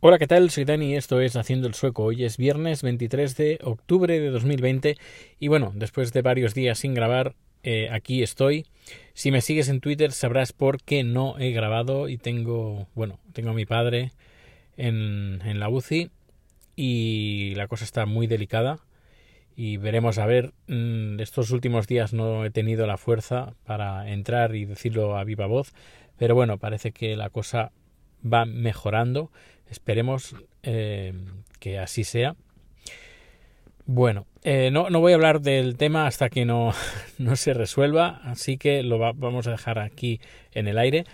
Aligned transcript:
Hola, 0.00 0.20
¿qué 0.20 0.28
tal? 0.28 0.48
Soy 0.50 0.64
Dani, 0.64 0.94
esto 0.94 1.20
es 1.20 1.34
Haciendo 1.34 1.66
el 1.66 1.74
Sueco. 1.74 2.04
Hoy 2.04 2.22
es 2.22 2.36
viernes 2.36 2.84
23 2.84 3.36
de 3.36 3.58
octubre 3.64 4.20
de 4.20 4.30
2020 4.30 4.96
y 5.40 5.48
bueno, 5.48 5.72
después 5.74 6.12
de 6.12 6.22
varios 6.22 6.54
días 6.54 6.78
sin 6.78 6.94
grabar, 6.94 7.34
eh, 7.64 7.88
aquí 7.90 8.22
estoy. 8.22 8.66
Si 9.14 9.32
me 9.32 9.40
sigues 9.40 9.68
en 9.68 9.80
Twitter 9.80 10.12
sabrás 10.12 10.52
por 10.52 10.80
qué 10.80 11.02
no 11.02 11.36
he 11.40 11.50
grabado 11.50 12.08
y 12.08 12.16
tengo, 12.16 12.86
bueno, 12.94 13.18
tengo 13.32 13.50
a 13.50 13.54
mi 13.54 13.66
padre 13.66 14.12
en, 14.76 15.42
en 15.44 15.58
la 15.58 15.68
UCI 15.68 16.12
y 16.76 17.54
la 17.56 17.66
cosa 17.66 17.84
está 17.84 18.06
muy 18.06 18.28
delicada 18.28 18.78
y 19.56 19.78
veremos 19.78 20.18
a 20.18 20.26
ver, 20.26 20.52
mm, 20.68 21.18
estos 21.18 21.50
últimos 21.50 21.88
días 21.88 22.12
no 22.12 22.44
he 22.44 22.50
tenido 22.50 22.86
la 22.86 22.98
fuerza 22.98 23.54
para 23.64 24.08
entrar 24.08 24.54
y 24.54 24.64
decirlo 24.64 25.18
a 25.18 25.24
viva 25.24 25.46
voz, 25.46 25.72
pero 26.16 26.36
bueno, 26.36 26.58
parece 26.58 26.92
que 26.92 27.16
la 27.16 27.30
cosa 27.30 27.72
va 28.24 28.44
mejorando 28.44 29.30
Esperemos 29.70 30.34
eh, 30.62 31.12
que 31.58 31.78
así 31.78 32.04
sea. 32.04 32.36
Bueno, 33.84 34.26
eh, 34.42 34.70
no, 34.70 34.90
no, 34.90 35.00
voy 35.00 35.12
a 35.12 35.14
hablar 35.14 35.40
del 35.40 35.76
tema 35.76 36.06
hasta 36.06 36.28
que 36.28 36.44
no, 36.44 36.72
no 37.18 37.36
se 37.36 37.54
resuelva, 37.54 38.20
así 38.24 38.58
que 38.58 38.82
lo 38.82 38.98
vamos 38.98 39.46
a 39.46 39.52
dejar 39.52 39.78
aquí 39.78 40.20
en 40.52 40.68
el 40.68 40.78
aire. 40.78 41.04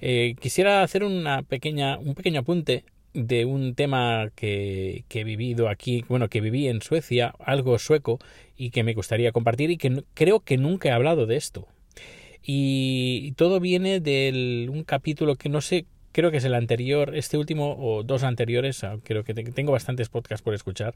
Eh, 0.00 0.34
quisiera 0.40 0.82
hacer 0.82 1.04
una 1.04 1.42
pequeña, 1.42 1.98
un 1.98 2.14
pequeño 2.14 2.40
apunte 2.40 2.84
de 3.12 3.44
un 3.44 3.74
tema 3.74 4.30
que, 4.34 5.04
que, 5.08 5.20
he 5.20 5.24
vivido 5.24 5.68
aquí, 5.68 6.04
bueno, 6.08 6.28
que 6.28 6.40
viví 6.40 6.68
en 6.68 6.80
Suecia, 6.80 7.34
algo 7.40 7.78
sueco, 7.78 8.20
y 8.56 8.70
que 8.70 8.84
me 8.84 8.94
gustaría 8.94 9.32
compartir 9.32 9.70
y 9.70 9.76
que 9.76 10.04
creo 10.14 10.40
que 10.40 10.56
nunca 10.56 10.88
he 10.88 10.92
hablado 10.92 11.26
de 11.26 11.36
esto. 11.36 11.66
Y 12.42 13.32
todo 13.32 13.60
viene 13.60 14.00
de 14.00 14.68
un 14.70 14.84
capítulo 14.84 15.34
que 15.34 15.48
no 15.48 15.60
sé 15.60 15.86
creo 16.12 16.30
que 16.30 16.38
es 16.38 16.44
el 16.44 16.54
anterior, 16.54 17.14
este 17.14 17.38
último 17.38 17.76
o 17.78 18.02
dos 18.02 18.22
anteriores, 18.22 18.84
ah, 18.84 18.98
creo 19.02 19.24
que 19.24 19.34
tengo 19.34 19.72
bastantes 19.72 20.08
podcasts 20.08 20.42
por 20.42 20.54
escuchar, 20.54 20.94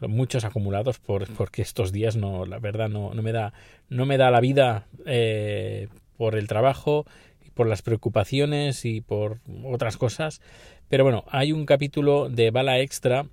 muchos 0.00 0.44
acumulados 0.44 0.98
por, 0.98 1.26
porque 1.34 1.62
estos 1.62 1.92
días 1.92 2.16
no, 2.16 2.46
la 2.46 2.58
verdad 2.58 2.88
no, 2.88 3.14
no 3.14 3.22
me 3.22 3.32
da, 3.32 3.52
no 3.88 4.06
me 4.06 4.16
da 4.16 4.30
la 4.30 4.40
vida 4.40 4.86
eh, 5.04 5.88
por 6.16 6.34
el 6.34 6.48
trabajo, 6.48 7.06
por 7.54 7.66
las 7.66 7.82
preocupaciones 7.82 8.84
y 8.84 9.00
por 9.00 9.38
otras 9.64 9.96
cosas. 9.96 10.40
Pero 10.88 11.04
bueno, 11.04 11.24
hay 11.28 11.52
un 11.52 11.66
capítulo 11.66 12.28
de 12.28 12.50
Bala 12.50 12.80
Extra 12.80 13.26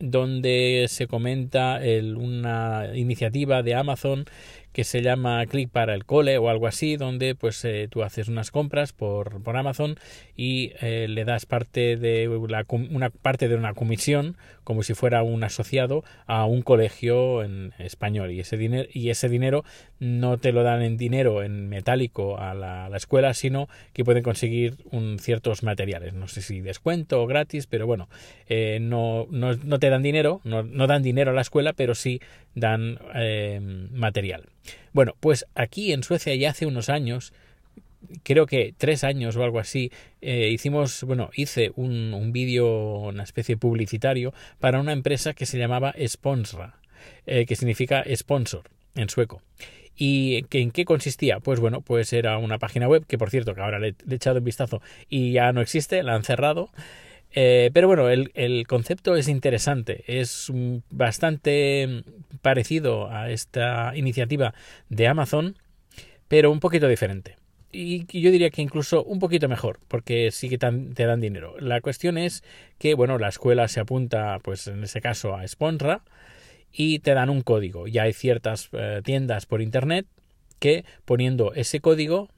donde 0.00 0.86
se 0.88 1.06
comenta 1.06 1.84
el, 1.84 2.16
una 2.16 2.88
iniciativa 2.94 3.62
de 3.62 3.74
Amazon 3.74 4.24
que 4.72 4.84
se 4.84 5.02
llama 5.02 5.44
Click 5.46 5.70
para 5.70 5.94
el 5.94 6.04
cole 6.04 6.38
o 6.38 6.48
algo 6.48 6.66
así, 6.66 6.96
donde 6.96 7.34
pues 7.34 7.64
eh, 7.64 7.88
tú 7.90 8.02
haces 8.02 8.28
unas 8.28 8.50
compras 8.50 8.92
por, 8.92 9.42
por 9.42 9.56
Amazon 9.56 9.96
y 10.36 10.72
eh, 10.80 11.06
le 11.08 11.24
das 11.24 11.46
parte 11.46 11.96
de 11.96 12.28
la, 12.48 12.64
una 12.68 13.10
parte 13.10 13.48
de 13.48 13.56
una 13.56 13.74
comisión 13.74 14.36
como 14.64 14.82
si 14.82 14.94
fuera 14.94 15.22
un 15.22 15.42
asociado 15.42 16.04
a 16.26 16.44
un 16.44 16.62
colegio 16.62 17.42
en 17.42 17.72
español. 17.78 18.30
Y 18.30 18.40
ese 18.40 18.56
dinero 18.56 18.88
y 18.92 19.10
ese 19.10 19.28
dinero 19.28 19.64
no 19.98 20.38
te 20.38 20.52
lo 20.52 20.62
dan 20.62 20.82
en 20.82 20.96
dinero 20.96 21.42
en 21.42 21.68
metálico 21.68 22.38
a 22.38 22.54
la, 22.54 22.88
escuela 22.96 23.34
sino 23.34 23.68
que 23.92 24.04
pueden 24.04 24.22
conseguir 24.22 24.76
un, 24.90 25.18
ciertos 25.18 25.62
materiales. 25.62 26.14
No 26.14 26.28
sé 26.28 26.42
si 26.42 26.60
descuento 26.60 27.22
o 27.22 27.26
gratis 27.26 27.66
pero 27.66 27.86
bueno 27.86 28.08
eh, 28.48 28.78
no, 28.80 29.26
no, 29.30 29.54
no, 29.54 29.78
te 29.78 29.90
dan 29.90 30.02
dinero 30.02 30.40
no, 30.44 30.62
no, 30.62 30.86
dan 30.86 31.02
dinero 31.02 31.32
a 31.32 31.34
la 31.34 31.40
escuela 31.40 31.72
pero 31.72 31.94
sí 31.94 32.20
dan 32.54 32.98
material 33.92 34.48
bueno, 34.92 35.14
pues 35.20 35.46
aquí 35.54 35.92
en 35.92 36.02
Suecia 36.02 36.34
ya 36.34 36.50
hace 36.50 36.66
unos 36.66 36.88
años, 36.88 37.32
creo 38.22 38.46
que 38.46 38.74
tres 38.76 39.04
años 39.04 39.36
o 39.36 39.44
algo 39.44 39.58
así, 39.58 39.92
eh, 40.20 40.50
hicimos, 40.50 41.04
bueno, 41.04 41.30
hice 41.34 41.72
un, 41.76 42.12
un 42.14 42.32
vídeo, 42.32 42.66
una 42.98 43.22
especie 43.22 43.56
publicitario 43.56 44.34
para 44.58 44.80
una 44.80 44.92
empresa 44.92 45.32
que 45.32 45.46
se 45.46 45.58
llamaba 45.58 45.94
Sponsra, 46.06 46.80
eh, 47.26 47.46
que 47.46 47.56
significa 47.56 48.04
sponsor 48.14 48.64
en 48.94 49.08
sueco. 49.08 49.42
¿Y 49.96 50.46
en 50.50 50.70
qué 50.70 50.84
consistía? 50.86 51.40
Pues 51.40 51.60
bueno, 51.60 51.82
pues 51.82 52.12
era 52.14 52.38
una 52.38 52.58
página 52.58 52.88
web 52.88 53.04
que 53.06 53.18
por 53.18 53.28
cierto 53.28 53.54
que 53.54 53.60
ahora 53.60 53.78
le, 53.78 53.88
he 53.88 54.14
echado 54.14 54.38
un 54.38 54.44
vistazo 54.44 54.80
y 55.10 55.32
ya 55.32 55.52
no 55.52 55.60
existe, 55.60 56.02
la 56.02 56.14
han 56.14 56.24
cerrado. 56.24 56.70
Eh, 57.32 57.70
pero 57.72 57.86
bueno, 57.86 58.08
el, 58.08 58.32
el, 58.34 58.66
concepto 58.66 59.14
es 59.14 59.28
interesante, 59.28 60.04
es 60.06 60.50
bastante 60.90 62.02
parecido 62.42 63.08
a 63.10 63.30
esta 63.30 63.92
iniciativa 63.94 64.52
de 64.88 65.06
Amazon, 65.06 65.56
pero 66.28 66.50
un 66.50 66.60
poquito 66.60 66.88
diferente. 66.88 67.36
Y 67.72 68.06
yo 68.20 68.32
diría 68.32 68.50
que 68.50 68.62
incluso 68.62 69.04
un 69.04 69.20
poquito 69.20 69.48
mejor, 69.48 69.78
porque 69.86 70.32
sí 70.32 70.48
que 70.48 70.58
te 70.58 71.06
dan 71.06 71.20
dinero. 71.20 71.54
La 71.60 71.80
cuestión 71.80 72.18
es 72.18 72.42
que, 72.78 72.94
bueno, 72.94 73.16
la 73.18 73.28
escuela 73.28 73.68
se 73.68 73.78
apunta, 73.78 74.38
pues 74.42 74.66
en 74.66 74.82
ese 74.82 75.00
caso, 75.00 75.36
a 75.36 75.46
Sponra 75.46 76.02
y 76.72 76.98
te 76.98 77.14
dan 77.14 77.30
un 77.30 77.42
código. 77.42 77.86
Ya 77.86 78.04
hay 78.04 78.12
ciertas 78.12 78.68
eh, 78.72 79.02
tiendas 79.04 79.46
por 79.46 79.62
internet 79.62 80.06
que 80.58 80.84
poniendo 81.04 81.54
ese 81.54 81.80
código 81.80 82.28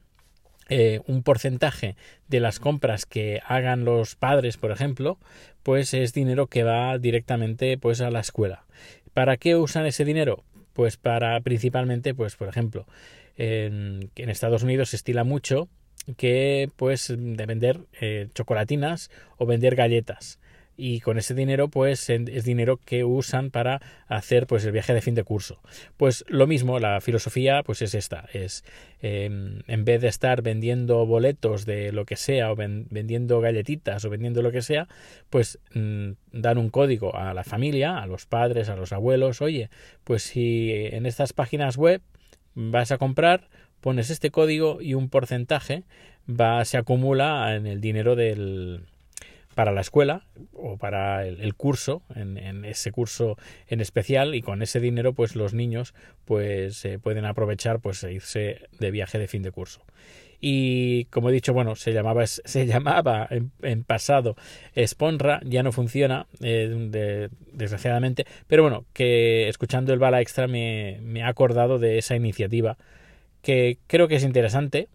eh, 0.69 1.01
un 1.07 1.23
porcentaje 1.23 1.95
de 2.27 2.39
las 2.39 2.59
compras 2.59 3.05
que 3.05 3.41
hagan 3.45 3.85
los 3.85 4.15
padres, 4.15 4.57
por 4.57 4.71
ejemplo, 4.71 5.19
pues 5.63 5.93
es 5.93 6.13
dinero 6.13 6.47
que 6.47 6.63
va 6.63 6.97
directamente 6.97 7.77
pues 7.77 8.01
a 8.01 8.11
la 8.11 8.19
escuela. 8.19 8.65
¿Para 9.13 9.37
qué 9.37 9.55
usan 9.55 9.85
ese 9.85 10.05
dinero? 10.05 10.43
Pues 10.73 10.97
para 10.97 11.39
principalmente, 11.41 12.13
pues 12.13 12.35
por 12.35 12.47
ejemplo, 12.47 12.87
en, 13.37 14.09
en 14.15 14.29
Estados 14.29 14.63
Unidos 14.63 14.89
se 14.89 14.95
estila 14.95 15.23
mucho 15.23 15.69
que 16.17 16.69
pues 16.75 17.13
de 17.15 17.45
vender 17.45 17.79
eh, 18.01 18.27
chocolatinas 18.33 19.09
o 19.37 19.45
vender 19.45 19.75
galletas 19.75 20.39
y 20.75 21.01
con 21.01 21.17
ese 21.17 21.33
dinero 21.33 21.67
pues 21.67 22.09
es 22.09 22.43
dinero 22.43 22.77
que 22.77 23.03
usan 23.03 23.51
para 23.51 23.81
hacer 24.07 24.47
pues 24.47 24.65
el 24.65 24.71
viaje 24.71 24.93
de 24.93 25.01
fin 25.01 25.15
de 25.15 25.23
curso. 25.23 25.61
Pues 25.97 26.25
lo 26.27 26.47
mismo 26.47 26.79
la 26.79 26.99
filosofía 27.01 27.63
pues 27.63 27.81
es 27.81 27.93
esta 27.93 28.25
es 28.33 28.63
em, 29.01 29.61
en 29.67 29.85
vez 29.85 30.01
de 30.01 30.07
estar 30.07 30.41
vendiendo 30.41 31.05
boletos 31.05 31.65
de 31.65 31.91
lo 31.91 32.05
que 32.05 32.15
sea 32.15 32.51
o 32.51 32.55
vendiendo 32.55 33.39
galletitas 33.41 34.03
o 34.05 34.09
vendiendo 34.09 34.41
lo 34.41 34.51
que 34.51 34.61
sea 34.61 34.87
pues 35.29 35.59
mm, 35.73 36.11
dan 36.31 36.57
un 36.57 36.69
código 36.69 37.15
a 37.15 37.33
la 37.33 37.43
familia 37.43 37.99
a 37.99 38.07
los 38.07 38.25
padres 38.25 38.69
a 38.69 38.75
los 38.75 38.93
abuelos 38.93 39.41
oye 39.41 39.69
pues 40.03 40.23
si 40.23 40.71
en 40.71 41.05
estas 41.05 41.33
páginas 41.33 41.77
web 41.77 42.01
vas 42.55 42.91
a 42.91 42.97
comprar 42.97 43.49
pones 43.81 44.09
este 44.09 44.31
código 44.31 44.81
y 44.81 44.95
un 44.95 45.09
porcentaje 45.09 45.83
va 46.27 46.63
se 46.65 46.77
acumula 46.77 47.55
en 47.55 47.67
el 47.67 47.81
dinero 47.81 48.15
del 48.15 48.85
para 49.53 49.71
la 49.71 49.81
escuela 49.81 50.25
o 50.53 50.77
para 50.77 51.25
el, 51.25 51.53
curso, 51.55 52.03
en, 52.15 52.65
ese 52.65 52.91
curso 52.91 53.37
en 53.67 53.81
especial, 53.81 54.35
y 54.35 54.41
con 54.41 54.61
ese 54.61 54.79
dinero, 54.79 55.13
pues 55.13 55.35
los 55.35 55.53
niños 55.53 55.93
pues 56.25 56.87
pueden 57.01 57.25
aprovechar 57.25 57.79
pues 57.79 58.03
e 58.03 58.13
irse 58.13 58.67
de 58.79 58.91
viaje 58.91 59.19
de 59.19 59.27
fin 59.27 59.43
de 59.43 59.51
curso. 59.51 59.81
Y 60.45 61.05
como 61.05 61.29
he 61.29 61.33
dicho, 61.33 61.53
bueno, 61.53 61.75
se 61.75 61.93
llamaba, 61.93 62.27
se 62.27 62.65
llamaba 62.65 63.29
en, 63.61 63.83
pasado 63.83 64.35
Sponra, 64.75 65.39
ya 65.45 65.63
no 65.63 65.71
funciona, 65.71 66.27
eh, 66.41 67.29
desgraciadamente, 67.53 68.25
pero 68.47 68.63
bueno, 68.63 68.85
que 68.91 69.47
escuchando 69.47 69.93
el 69.93 69.99
bala 69.99 70.21
extra 70.21 70.47
me, 70.47 70.99
me 71.01 71.23
ha 71.23 71.29
acordado 71.29 71.79
de 71.79 71.97
esa 71.97 72.15
iniciativa 72.15 72.77
que 73.41 73.77
creo 73.87 74.07
que 74.07 74.15
es 74.15 74.23
interesante, 74.23 74.87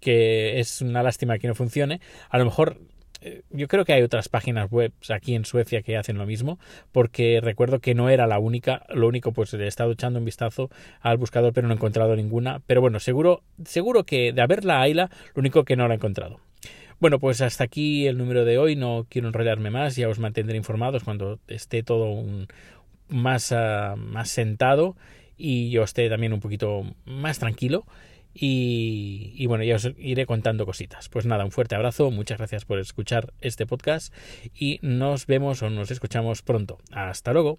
que 0.00 0.60
es 0.60 0.82
una 0.82 1.02
lástima 1.02 1.38
que 1.38 1.48
no 1.48 1.54
funcione. 1.54 2.00
A 2.28 2.38
lo 2.38 2.44
mejor 2.44 2.78
eh, 2.78 2.94
yo 3.50 3.68
creo 3.68 3.84
que 3.84 3.92
hay 3.92 4.02
otras 4.02 4.28
páginas 4.28 4.70
web 4.70 4.92
aquí 5.10 5.34
en 5.34 5.44
Suecia 5.44 5.82
que 5.82 5.96
hacen 5.96 6.18
lo 6.18 6.26
mismo, 6.26 6.58
porque 6.92 7.40
recuerdo 7.42 7.80
que 7.80 7.94
no 7.94 8.08
era 8.08 8.26
la 8.26 8.38
única, 8.38 8.84
lo 8.88 9.08
único 9.08 9.32
pues 9.32 9.52
he 9.54 9.66
estado 9.66 9.92
echando 9.92 10.18
un 10.18 10.24
vistazo 10.24 10.70
al 11.00 11.16
buscador 11.16 11.52
pero 11.52 11.66
no 11.66 11.74
he 11.74 11.76
encontrado 11.76 12.14
ninguna, 12.16 12.60
pero 12.66 12.80
bueno, 12.80 13.00
seguro, 13.00 13.42
seguro 13.64 14.04
que 14.04 14.32
de 14.32 14.42
haberla 14.42 14.80
hayla, 14.80 15.10
lo 15.34 15.40
único 15.40 15.64
que 15.64 15.76
no 15.76 15.88
la 15.88 15.94
he 15.94 15.96
encontrado. 15.96 16.40
Bueno, 16.98 17.18
pues 17.18 17.42
hasta 17.42 17.64
aquí 17.64 18.06
el 18.06 18.16
número 18.16 18.46
de 18.46 18.56
hoy, 18.56 18.74
no 18.74 19.06
quiero 19.10 19.28
enrollarme 19.28 19.70
más, 19.70 19.96
ya 19.96 20.08
os 20.08 20.18
mantendré 20.18 20.56
informados 20.56 21.04
cuando 21.04 21.38
esté 21.46 21.82
todo 21.82 22.10
un, 22.10 22.48
más, 23.08 23.52
uh, 23.52 23.96
más 23.96 24.30
sentado 24.30 24.96
y 25.36 25.70
yo 25.70 25.82
esté 25.82 26.08
también 26.08 26.32
un 26.32 26.40
poquito 26.40 26.84
más 27.04 27.38
tranquilo. 27.38 27.84
Y, 28.38 29.46
bueno, 29.46 29.64
ya 29.64 29.76
os 29.76 29.90
iré 29.98 30.26
contando 30.26 30.66
cositas. 30.66 31.08
Pues 31.08 31.24
nada, 31.26 31.44
un 31.44 31.52
fuerte 31.52 31.74
abrazo, 31.74 32.10
muchas 32.10 32.38
gracias 32.38 32.64
por 32.64 32.78
escuchar 32.78 33.32
este 33.40 33.66
podcast 33.66 34.12
y 34.54 34.78
nos 34.82 35.26
vemos 35.26 35.62
o 35.62 35.70
nos 35.70 35.90
escuchamos 35.90 36.42
pronto. 36.42 36.78
Hasta 36.92 37.32
luego. 37.32 37.58